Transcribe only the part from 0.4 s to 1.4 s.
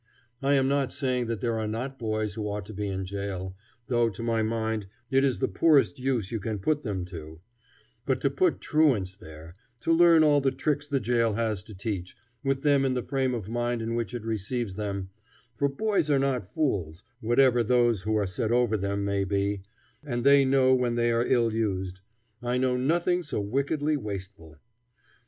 I am not saying